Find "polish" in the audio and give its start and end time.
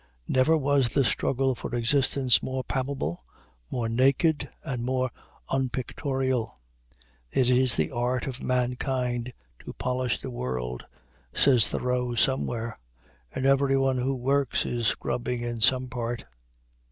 9.73-10.19